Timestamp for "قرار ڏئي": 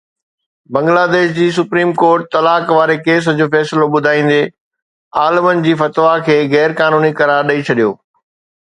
7.23-7.71